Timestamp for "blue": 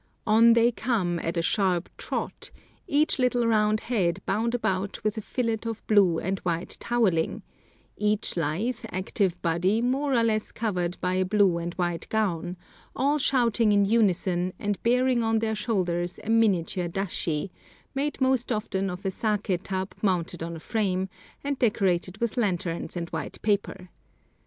5.85-6.17, 11.23-11.59